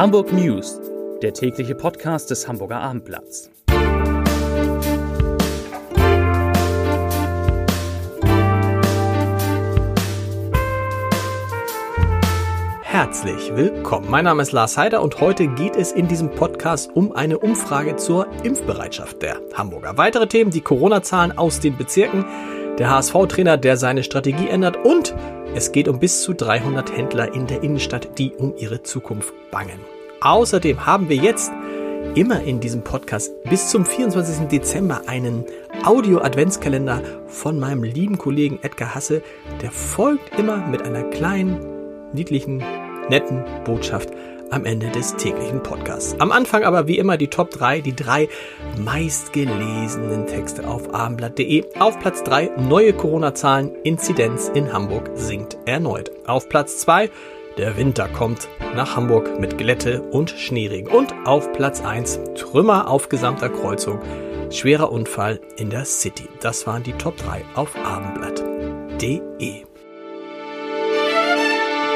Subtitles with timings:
[0.00, 0.80] Hamburg News,
[1.20, 3.50] der tägliche Podcast des Hamburger Abendblatts.
[12.80, 14.10] Herzlich willkommen.
[14.10, 17.96] Mein Name ist Lars Heider und heute geht es in diesem Podcast um eine Umfrage
[17.96, 19.98] zur Impfbereitschaft der Hamburger.
[19.98, 22.24] Weitere Themen, die Corona-Zahlen aus den Bezirken,
[22.80, 25.14] der HSV-Trainer, der seine Strategie ändert und
[25.54, 29.80] es geht um bis zu 300 Händler in der Innenstadt, die um ihre Zukunft bangen.
[30.22, 31.52] Außerdem haben wir jetzt
[32.14, 34.48] immer in diesem Podcast bis zum 24.
[34.48, 35.44] Dezember einen
[35.84, 39.22] Audio-Adventskalender von meinem lieben Kollegen Edgar Hasse.
[39.60, 41.60] Der folgt immer mit einer kleinen,
[42.14, 42.64] niedlichen,
[43.10, 44.08] netten Botschaft
[44.50, 46.14] am Ende des täglichen Podcasts.
[46.18, 48.28] Am Anfang aber wie immer die Top 3, die drei
[48.78, 51.64] meistgelesenen Texte auf abendblatt.de.
[51.78, 56.10] Auf Platz 3 neue Corona-Zahlen, Inzidenz in Hamburg sinkt erneut.
[56.26, 57.10] Auf Platz 2
[57.58, 60.90] der Winter kommt nach Hamburg mit Glätte und Schneeregen.
[60.90, 64.00] Und auf Platz 1 Trümmer auf gesamter Kreuzung.
[64.50, 66.28] Schwerer Unfall in der City.
[66.40, 69.69] Das waren die Top 3 auf abendblatt.de.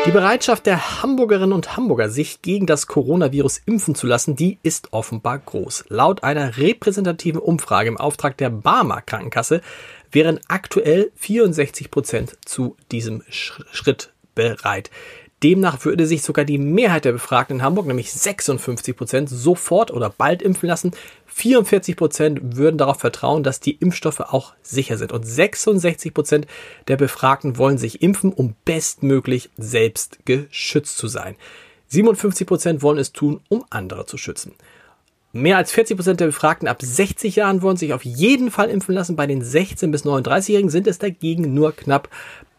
[0.06, 4.92] Die Bereitschaft der Hamburgerinnen und Hamburger, sich gegen das Coronavirus impfen zu lassen, die ist
[4.92, 5.86] offenbar groß.
[5.88, 9.62] Laut einer repräsentativen Umfrage im Auftrag der Barmer Krankenkasse
[10.12, 14.90] wären aktuell 64 Prozent zu diesem Schritt bereit.
[15.44, 20.08] Demnach würde sich sogar die Mehrheit der Befragten in Hamburg, nämlich 56 Prozent, sofort oder
[20.08, 20.92] bald impfen lassen.
[21.26, 25.12] 44 Prozent würden darauf vertrauen, dass die Impfstoffe auch sicher sind.
[25.12, 26.46] Und 66 Prozent
[26.88, 31.36] der Befragten wollen sich impfen, um bestmöglich selbst geschützt zu sein.
[31.88, 34.54] 57 Prozent wollen es tun, um andere zu schützen.
[35.36, 38.94] Mehr als 40 Prozent der Befragten ab 60 Jahren wollen sich auf jeden Fall impfen
[38.94, 39.16] lassen.
[39.16, 42.08] Bei den 16 bis 39-Jährigen sind es dagegen nur knapp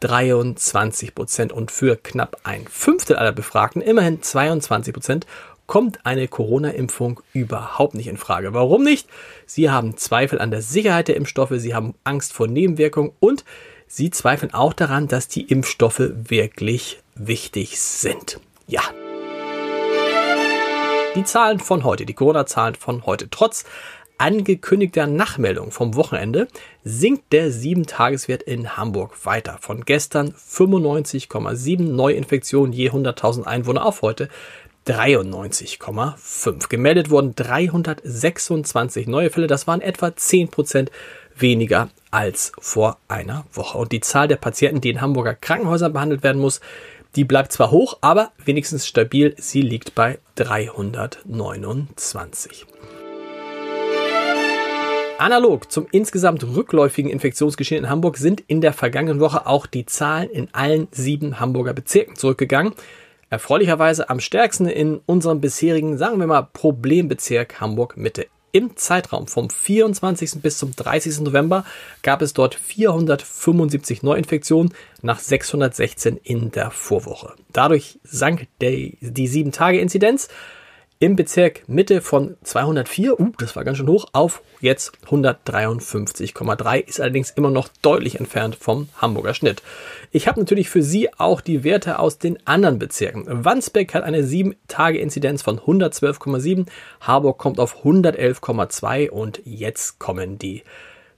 [0.02, 1.54] 23 Prozent.
[1.54, 5.26] Und für knapp ein Fünftel aller Befragten, immerhin 22 Prozent,
[5.68, 8.54] kommt eine Corona-Impfung überhaupt nicht in Frage.
[8.54, 9.08] Warum nicht?
[9.46, 13.46] Sie haben Zweifel an der Sicherheit der Impfstoffe, sie haben Angst vor Nebenwirkungen und
[13.88, 18.42] sie zweifeln auch daran, dass die Impfstoffe wirklich wichtig sind.
[18.68, 18.82] Ja,
[21.16, 23.30] die Zahlen von heute, die Corona-Zahlen von heute.
[23.30, 23.64] Trotz
[24.18, 26.48] angekündigter Nachmeldung vom Wochenende
[26.84, 29.58] sinkt der 7-Tageswert in Hamburg weiter.
[29.62, 34.30] Von gestern 95,7 Neuinfektionen je 100.000 Einwohner auf heute
[34.88, 36.68] 93,5.
[36.68, 39.48] Gemeldet wurden 326 neue Fälle.
[39.48, 40.92] Das waren etwa 10 Prozent
[41.36, 43.78] weniger als vor einer Woche.
[43.78, 46.62] Und die Zahl der Patienten, die in Hamburger Krankenhäusern behandelt werden muss,
[47.16, 49.34] die bleibt zwar hoch, aber wenigstens stabil.
[49.38, 52.68] Sie liegt bei 329.
[55.18, 60.30] Analog zum insgesamt rückläufigen Infektionsgeschehen in Hamburg sind in der vergangenen Woche auch die Zahlen
[60.30, 62.74] in allen sieben Hamburger Bezirken zurückgegangen.
[63.30, 68.28] Erfreulicherweise am stärksten in unserem bisherigen, sagen wir mal, Problembezirk Hamburg Mitte.
[68.56, 70.42] Im Zeitraum vom 24.
[70.42, 71.20] bis zum 30.
[71.20, 71.66] November
[72.04, 77.34] gab es dort 475 Neuinfektionen nach 616 in der Vorwoche.
[77.52, 80.30] Dadurch sank die, die 7-Tage-Inzidenz
[81.00, 87.02] im Bezirk Mitte von 204, uh, das war ganz schön hoch, auf jetzt 153,3, ist
[87.02, 89.62] allerdings immer noch deutlich entfernt vom Hamburger Schnitt.
[90.12, 93.26] Ich habe natürlich für Sie auch die Werte aus den anderen Bezirken.
[93.28, 96.66] Wandsbek hat eine 7-Tage-Inzidenz von 112,7,
[97.02, 100.64] Harburg kommt auf 111,2 und jetzt kommen die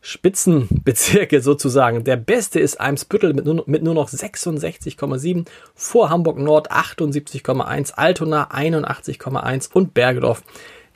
[0.02, 2.04] Spitzenbezirke sozusagen.
[2.04, 8.52] Der beste ist Eimsbüttel mit nur, mit nur noch 66,7, vor Hamburg Nord 78,1, Altona
[8.52, 10.44] 81,1 und Bergedorf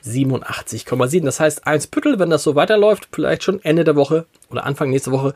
[0.04, 1.24] 87,7.
[1.24, 5.12] Das heißt, Eimsbüttel, wenn das so weiterläuft, vielleicht schon Ende der Woche oder Anfang nächste
[5.12, 5.34] Woche,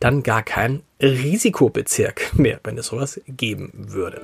[0.00, 4.20] dann gar kein Risikobezirk mehr, wenn es sowas geben würde.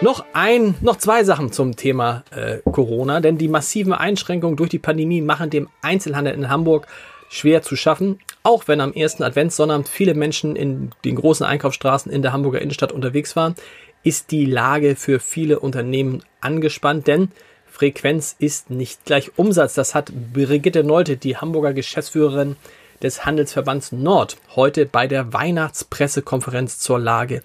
[0.00, 4.78] Noch ein, noch zwei Sachen zum Thema äh, Corona, denn die massiven Einschränkungen durch die
[4.78, 6.86] Pandemie machen dem Einzelhandel in Hamburg
[7.30, 8.18] schwer zu schaffen.
[8.42, 12.92] Auch wenn am ersten Adventssonnabend viele Menschen in den großen Einkaufsstraßen in der Hamburger Innenstadt
[12.92, 13.54] unterwegs waren,
[14.02, 17.30] ist die Lage für viele Unternehmen angespannt, denn
[17.66, 19.74] Frequenz ist nicht gleich Umsatz.
[19.74, 22.56] Das hat Brigitte Nolte, die Hamburger Geschäftsführerin
[23.02, 27.42] des Handelsverbands Nord, heute bei der Weihnachtspressekonferenz zur Lage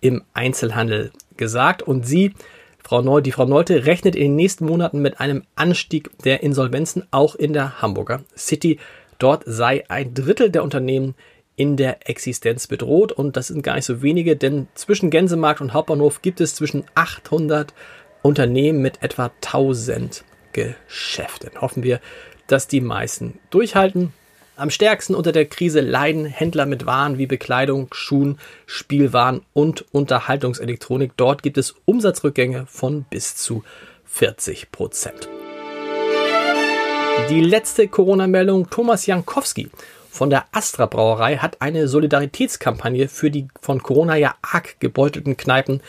[0.00, 1.12] im Einzelhandel
[1.42, 2.34] gesagt und sie,
[2.84, 7.04] Frau Neu, die Frau Neute rechnet in den nächsten Monaten mit einem Anstieg der Insolvenzen
[7.10, 8.78] auch in der Hamburger City.
[9.18, 11.14] Dort sei ein Drittel der Unternehmen
[11.56, 15.74] in der Existenz bedroht und das sind gar nicht so wenige, denn zwischen Gänsemarkt und
[15.74, 17.74] Hauptbahnhof gibt es zwischen 800
[18.22, 21.50] Unternehmen mit etwa 1000 Geschäften.
[21.60, 22.00] Hoffen wir,
[22.46, 24.12] dass die meisten durchhalten.
[24.62, 31.14] Am stärksten unter der Krise leiden Händler mit Waren wie Bekleidung, Schuhen, Spielwaren und Unterhaltungselektronik.
[31.16, 33.64] Dort gibt es Umsatzrückgänge von bis zu
[34.04, 35.28] 40 Prozent.
[37.28, 39.68] Die letzte Corona-Meldung Thomas Jankowski
[40.12, 45.82] von der Astra Brauerei hat eine Solidaritätskampagne für die von Corona ja arg gebeutelten Kneipen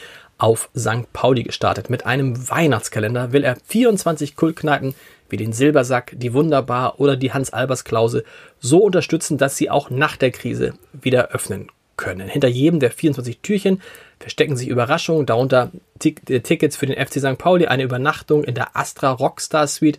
[0.43, 1.13] auf St.
[1.13, 1.89] Pauli gestartet.
[1.89, 4.93] Mit einem Weihnachtskalender will er 24 Kultkneipen
[5.29, 8.25] wie den Silbersack, die Wunderbar oder die Hans-Albers-Klause
[8.59, 12.27] so unterstützen, dass sie auch nach der Krise wieder öffnen können.
[12.27, 13.81] Hinter jedem der 24 Türchen
[14.19, 15.71] verstecken sich Überraschungen, darunter
[16.03, 17.37] äh, Tickets für den FC St.
[17.37, 19.97] Pauli, eine Übernachtung in der Astra Rockstar Suite,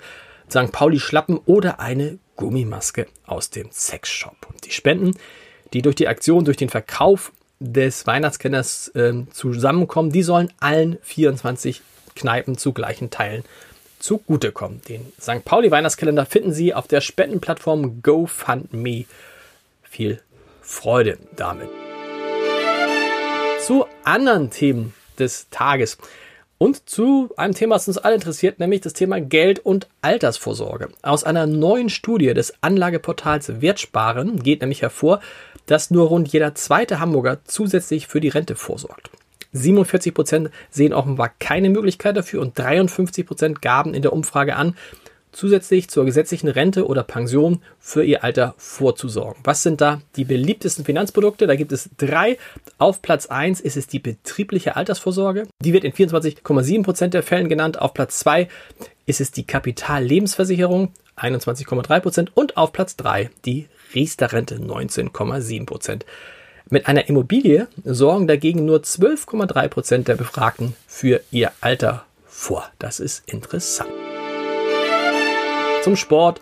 [0.51, 0.73] St.
[0.73, 4.37] Pauli Schlappen oder eine Gummimaske aus dem Sexshop.
[4.65, 5.17] Die Spenden,
[5.73, 7.33] die durch die Aktion, durch den Verkauf
[7.73, 11.83] des Weihnachtskenners äh, zusammenkommen, die sollen allen 24
[12.15, 13.43] Kneipen zu gleichen Teilen
[13.99, 14.83] zugutekommen.
[14.89, 15.45] Den St.
[15.45, 19.07] Pauli Weihnachtskalender finden Sie auf der Spendenplattform GoFundMe.
[19.83, 20.21] Viel
[20.61, 21.69] Freude damit.
[23.61, 25.97] Zu anderen Themen des Tages
[26.59, 30.89] und zu einem Thema, das uns alle interessiert, nämlich das Thema Geld und Altersvorsorge.
[31.03, 35.21] Aus einer neuen Studie des Anlageportals Wertsparen geht nämlich hervor,
[35.67, 39.11] dass nur rund jeder zweite Hamburger zusätzlich für die Rente vorsorgt.
[39.53, 44.77] 47 Prozent sehen offenbar keine Möglichkeit dafür und 53 Prozent gaben in der Umfrage an,
[45.35, 49.41] zusätzlich zur gesetzlichen Rente oder Pension für ihr Alter vorzusorgen.
[49.45, 51.47] Was sind da die beliebtesten Finanzprodukte?
[51.47, 52.39] Da gibt es drei.
[52.79, 55.47] Auf Platz eins ist es die betriebliche Altersvorsorge.
[55.63, 57.81] Die wird in 24,7 Prozent der Fällen genannt.
[57.81, 58.49] Auf Platz zwei
[59.07, 62.37] ist es die Kapitallebensversicherung, 21,3 Prozent.
[62.37, 66.07] Und auf Platz drei die Riester-Rente, 19,7 Prozent.
[66.71, 72.71] Mit einer Immobilie sorgen dagegen nur 12,3 Prozent der Befragten für ihr Alter vor.
[72.79, 73.91] Das ist interessant.
[75.85, 76.41] Zum Sport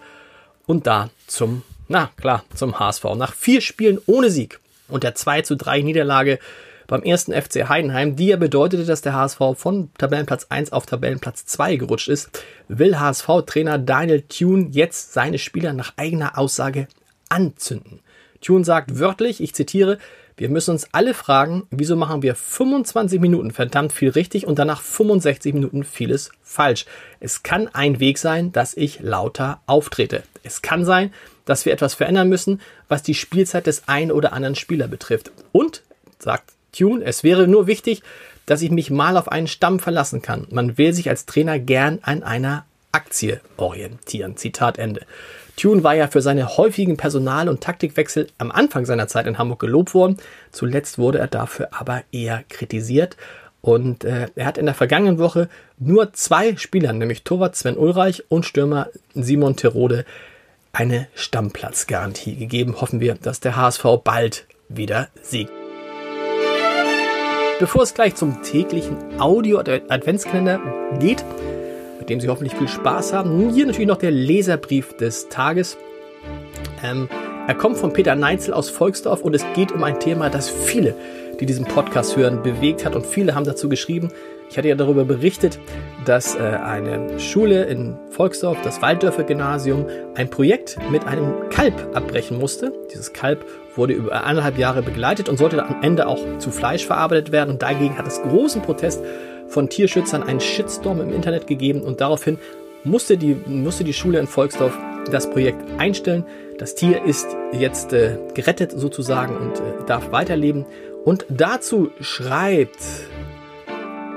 [0.67, 3.03] und da zum, na klar, zum HSV.
[3.17, 6.39] Nach vier Spielen ohne Sieg und der 2 zu 3 Niederlage
[6.87, 11.45] beim ersten FC Heidenheim, die ja bedeutete, dass der HSV von Tabellenplatz 1 auf Tabellenplatz
[11.47, 16.87] 2 gerutscht ist, will HSV-Trainer Daniel Thune jetzt seine Spieler nach eigener Aussage
[17.29, 17.99] anzünden.
[18.43, 19.99] Tune sagt wörtlich, ich zitiere,
[20.37, 24.81] wir müssen uns alle fragen, wieso machen wir 25 Minuten verdammt viel richtig und danach
[24.81, 26.87] 65 Minuten vieles falsch.
[27.21, 30.23] Es kann ein Weg sein, dass ich lauter auftrete.
[30.43, 31.13] Es kann sein,
[31.45, 35.33] dass wir etwas verändern müssen, was die Spielzeit des einen oder anderen Spieler betrifft.
[35.53, 35.83] Und,
[36.19, 38.03] sagt Tune, es wäre nur wichtig,
[38.47, 40.47] dass ich mich mal auf einen Stamm verlassen kann.
[40.51, 44.37] Man will sich als Trainer gern an einer Aktie orientieren.
[44.37, 45.03] Zitat Ende.
[45.57, 49.61] Tune war ja für seine häufigen Personal- und Taktikwechsel am Anfang seiner Zeit in Hamburg
[49.61, 50.17] gelobt worden.
[50.51, 53.17] Zuletzt wurde er dafür aber eher kritisiert.
[53.61, 58.25] Und äh, er hat in der vergangenen Woche nur zwei Spielern, nämlich Torwart Sven Ulreich
[58.29, 60.05] und Stürmer Simon Terode,
[60.73, 62.81] eine Stammplatzgarantie gegeben.
[62.81, 65.53] Hoffen wir, dass der HSV bald wieder siegt.
[67.61, 70.61] Bevor es gleich zum täglichen Audio-Adventskalender
[70.99, 71.25] geht,
[72.03, 73.51] mit dem Sie hoffentlich viel Spaß haben.
[73.55, 75.79] Hier natürlich noch der Leserbrief des Tages.
[76.83, 77.09] Ähm,
[77.47, 80.97] er kommt von Peter Neitzel aus Volksdorf und es geht um ein Thema, das viele,
[81.39, 84.09] die diesen Podcast hören, bewegt hat und viele haben dazu geschrieben.
[84.51, 85.61] Ich hatte ja darüber berichtet,
[86.05, 92.37] dass äh, eine Schule in Volksdorf, das Walddörfer Gymnasium, ein Projekt mit einem Kalb abbrechen
[92.37, 92.73] musste.
[92.93, 93.47] Dieses Kalb
[93.77, 97.51] wurde über eineinhalb Jahre begleitet und sollte am Ende auch zu Fleisch verarbeitet werden.
[97.51, 99.03] Und dagegen hat es großen Protest
[99.49, 102.39] von Tierschützern einen Shitstorm im Internet gegeben und daraufhin
[102.85, 104.77] musste die, musste die Schule in Volksdorf
[105.11, 106.25] das Projekt einstellen.
[106.59, 110.67] Das Tier ist jetzt äh, gerettet sozusagen und äh, darf weiterleben.
[111.05, 112.79] Und dazu schreibt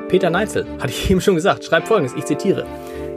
[0.08, 2.66] Peter Neitzel, hatte ich eben schon gesagt, schreibt folgendes, ich zitiere.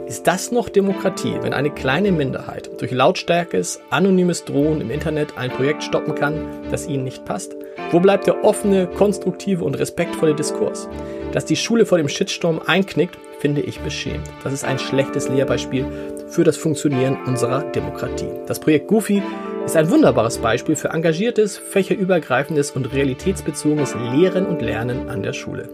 [0.09, 5.51] Ist das noch Demokratie, wenn eine kleine Minderheit durch lautstarkes, anonymes Drohen im Internet ein
[5.51, 7.55] Projekt stoppen kann, das ihnen nicht passt?
[7.91, 10.89] Wo bleibt der offene, konstruktive und respektvolle Diskurs?
[11.31, 14.27] Dass die Schule vor dem Shitstorm einknickt, finde ich beschämend.
[14.43, 15.85] Das ist ein schlechtes Lehrbeispiel
[16.29, 18.29] für das Funktionieren unserer Demokratie.
[18.47, 19.21] Das Projekt Goofy
[19.65, 25.69] ist ein wunderbares Beispiel für engagiertes, fächerübergreifendes und realitätsbezogenes Lehren und Lernen an der Schule.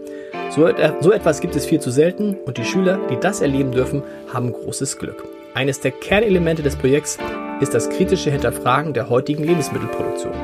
[0.50, 0.68] So,
[1.00, 4.52] so etwas gibt es viel zu selten und die Schüler, die das erleben dürfen, haben
[4.52, 5.24] großes Glück.
[5.54, 7.18] Eines der Kernelemente des Projekts
[7.60, 10.34] ist das kritische Hinterfragen der heutigen Lebensmittelproduktion.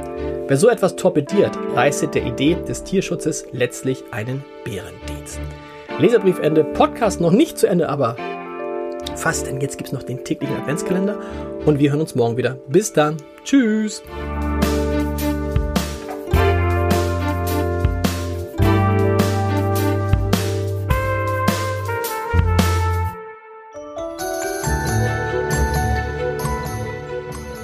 [0.48, 5.40] Wer so etwas torpediert, leistet der Idee des Tierschutzes letztlich einen Bärendienst.
[5.98, 8.16] Leserbriefende, Podcast noch nicht zu Ende, aber
[9.16, 11.18] fast, denn jetzt gibt es noch den täglichen Adventskalender
[11.64, 12.54] und wir hören uns morgen wieder.
[12.68, 13.16] Bis dann.
[13.44, 14.02] Tschüss.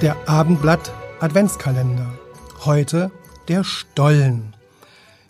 [0.01, 2.07] Der Abendblatt Adventskalender.
[2.65, 3.11] Heute
[3.49, 4.55] der Stollen.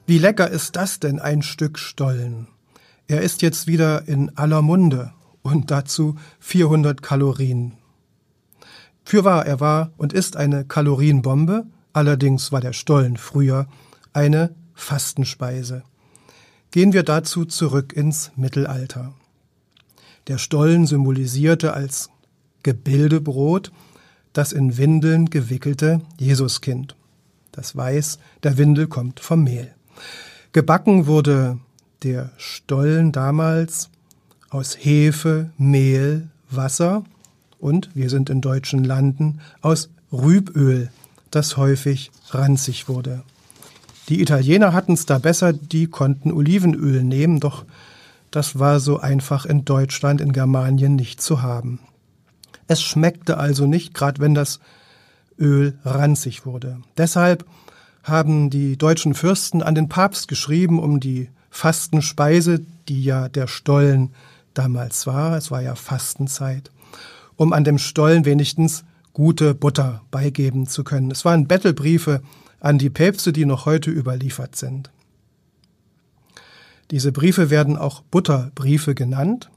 [0.07, 2.49] Wie lecker ist das denn, ein Stück Stollen?
[3.07, 5.13] Er ist jetzt wieder in aller Munde
[5.53, 7.73] und dazu 400 Kalorien.
[9.05, 13.67] Fürwahr, er war und ist eine Kalorienbombe, allerdings war der Stollen früher
[14.13, 15.83] eine Fastenspeise.
[16.71, 19.15] Gehen wir dazu zurück ins Mittelalter.
[20.27, 22.11] Der Stollen symbolisierte als
[22.63, 23.73] Gebildebrot
[24.33, 26.95] das in Windeln gewickelte Jesuskind.
[27.51, 29.75] Das weiß, der Windel kommt vom Mehl.
[30.53, 31.59] Gebacken wurde
[32.05, 33.91] der Stollen damals
[34.51, 37.05] aus Hefe, Mehl, Wasser
[37.59, 40.91] und, wir sind in deutschen Landen, aus Rüböl,
[41.31, 43.23] das häufig ranzig wurde.
[44.09, 47.65] Die Italiener hatten es da besser, die konnten Olivenöl nehmen, doch
[48.31, 51.81] das war so einfach in Deutschland, in Germanien nicht zu haben.
[52.67, 54.61] Es schmeckte also nicht, gerade wenn das
[55.39, 56.79] Öl ranzig wurde.
[56.97, 57.45] Deshalb
[58.03, 64.11] haben die deutschen Fürsten an den Papst geschrieben, um die Fastenspeise, die ja der Stollen
[64.59, 66.71] damals war, es war ja Fastenzeit,
[67.37, 71.11] um an dem Stollen wenigstens gute Butter beigeben zu können.
[71.11, 72.23] Es waren Bettelbriefe
[72.61, 74.91] an die Päpste, die noch heute überliefert sind.
[76.91, 79.51] Diese Briefe werden auch Butterbriefe genannt.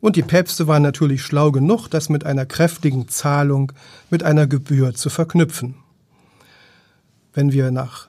[0.00, 3.72] Und die Päpste waren natürlich schlau genug, das mit einer kräftigen Zahlung,
[4.08, 5.74] mit einer Gebühr zu verknüpfen.
[7.34, 8.08] Wenn wir nach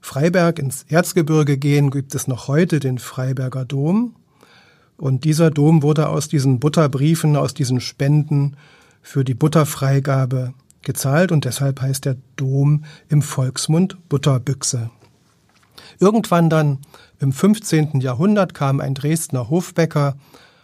[0.00, 4.14] Freiberg ins Erzgebirge gehen, gibt es noch heute den Freiberger Dom.
[4.96, 8.56] Und dieser Dom wurde aus diesen Butterbriefen, aus diesen Spenden
[9.00, 14.90] für die Butterfreigabe gezahlt und deshalb heißt der Dom im Volksmund Butterbüchse.
[15.98, 16.78] Irgendwann dann
[17.20, 18.00] im 15.
[18.00, 20.16] Jahrhundert kam ein Dresdner Hofbäcker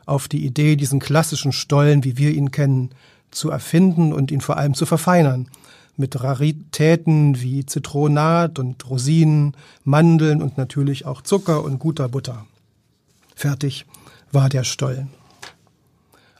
[0.07, 2.91] auf die Idee, diesen klassischen Stollen, wie wir ihn kennen,
[3.31, 5.49] zu erfinden und ihn vor allem zu verfeinern.
[5.97, 12.47] Mit Raritäten wie Zitronat und Rosinen, Mandeln und natürlich auch Zucker und guter Butter.
[13.35, 13.85] Fertig
[14.33, 15.11] war der Stollen.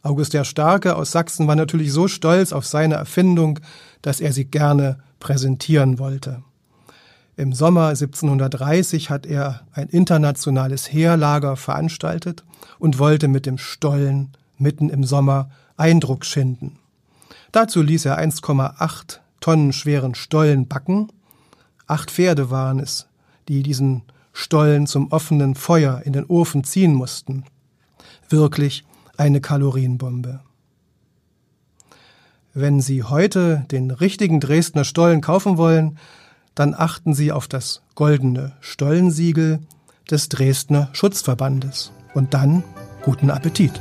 [0.03, 3.59] August der Starke aus Sachsen war natürlich so stolz auf seine Erfindung,
[4.03, 6.43] dass er sie gerne präsentieren wollte.
[7.37, 12.45] Im Sommer 1730 hat er ein internationales Heerlager veranstaltet
[12.79, 16.79] und wollte mit dem Stollen mitten im Sommer Eindruck schinden.
[17.53, 21.09] Dazu ließ er 1,8 Tonnen schweren Stollen backen.
[21.87, 23.07] Acht Pferde waren es,
[23.47, 24.03] die diesen
[24.33, 27.45] Stollen zum offenen Feuer in den Ofen ziehen mussten.
[28.29, 28.85] Wirklich
[29.17, 30.41] eine Kalorienbombe.
[32.55, 35.99] Wenn Sie heute den richtigen Dresdner Stollen kaufen wollen,
[36.55, 39.61] dann achten Sie auf das goldene Stollensiegel
[40.11, 41.93] des Dresdner Schutzverbandes.
[42.15, 42.65] Und dann
[43.03, 43.81] guten Appetit!